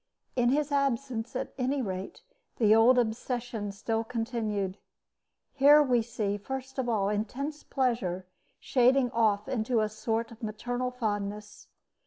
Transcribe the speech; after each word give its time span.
In 0.35 0.49
his 0.49 0.71
absence, 0.71 1.35
at 1.35 1.53
any 1.59 1.79
rate, 1.79 2.23
the 2.57 2.73
old 2.73 2.97
obsession 2.97 3.71
still 3.71 4.03
continued. 4.03 4.79
Here 5.53 5.83
we 5.83 6.01
see, 6.01 6.39
first 6.39 6.79
of 6.79 6.89
all, 6.89 7.07
intense 7.07 7.61
pleasure 7.63 8.25
shading 8.59 9.11
off 9.11 9.47
into 9.47 9.79
a 9.79 9.89
sort 9.89 10.31
of 10.31 10.41
maternal 10.41 10.89
fondness. 10.89 11.67